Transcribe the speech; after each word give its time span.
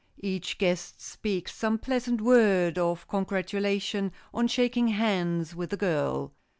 Each 0.23 0.57
guest 0.57 0.99
speaks 0.99 1.53
some 1.53 1.77
pleasant 1.77 2.21
word 2.21 2.79
of 2.79 3.07
congratulation 3.07 4.11
on 4.33 4.47
shaking 4.47 4.87
hands 4.87 5.53
with 5.55 5.69
the 5.69 5.77
girl. 5.77 6.33